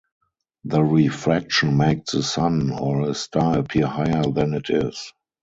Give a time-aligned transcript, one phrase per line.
[0.63, 5.13] The refraction makes the sun or a star appear higher than it is.